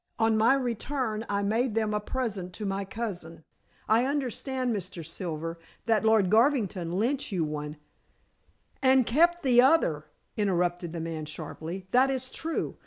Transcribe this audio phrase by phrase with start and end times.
[0.17, 3.43] "On my return I made them a present to my cousin.
[3.87, 5.05] I understand, Mr.
[5.05, 7.77] Silver, that Lord Garvington lent you one"
[8.81, 10.05] "And kept the other,"
[10.37, 11.85] interrupted the man sharply.
[11.91, 12.77] "That is true.